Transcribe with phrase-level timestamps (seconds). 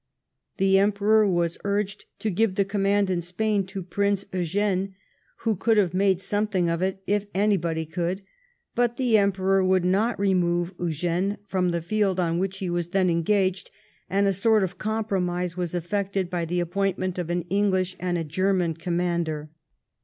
[0.57, 4.95] The Emperor was urged to give the command in Spain to Prince Eugene,
[5.41, 8.23] who could have made something of it if anybody could,
[8.73, 13.11] but the Emperor would not remove Eugene from the field on which he was then
[13.11, 13.69] engaged,
[14.09, 18.23] and a sort of compromise was effected by the appointment of an English and a
[18.23, 19.51] German com mander.